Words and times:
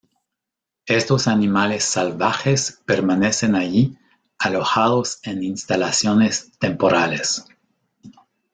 Estos 0.87 1.27
animales 1.27 1.83
salvajes 1.83 2.81
permanecen 2.87 3.53
allí, 3.53 3.99
alojados 4.39 5.19
en 5.21 5.43
instalaciones 5.43 6.57
temporales. 6.57 7.45